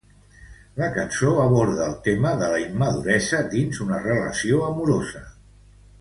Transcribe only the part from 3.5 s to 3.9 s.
dins